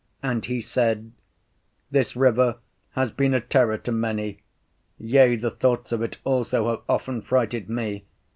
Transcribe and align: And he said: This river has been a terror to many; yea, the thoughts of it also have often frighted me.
And 0.23 0.43
he 0.43 0.61
said: 0.61 1.11
This 1.91 2.15
river 2.15 2.57
has 2.93 3.11
been 3.11 3.35
a 3.35 3.39
terror 3.39 3.77
to 3.77 3.91
many; 3.91 4.41
yea, 4.97 5.35
the 5.35 5.51
thoughts 5.51 5.91
of 5.91 6.01
it 6.01 6.17
also 6.23 6.71
have 6.71 6.81
often 6.89 7.21
frighted 7.21 7.69
me. 7.69 8.05